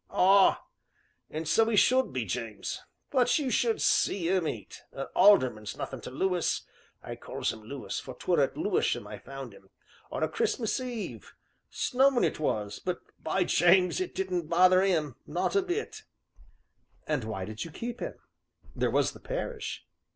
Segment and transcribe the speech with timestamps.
[0.09, 0.65] "Ah
[1.29, 2.81] and so 'e should be, James!
[3.11, 6.63] But 'you should see 'im eat, a alderman's nothing to Lewis
[7.03, 9.69] I calls 'im Lewis, for 'twere at Lewisham I found 'im,
[10.11, 11.35] on a Christmas Eve
[11.69, 14.01] snowing it was, but, by James!
[14.01, 16.01] it didn't bother 'im not a bit."
[17.05, 18.15] "And why did you keep him?
[18.75, 19.85] there was the parish."